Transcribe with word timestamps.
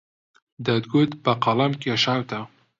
دەتگوت 0.65 1.11
بە 1.23 1.33
قەڵەم 1.43 1.73
کێشاوتە 1.81 2.39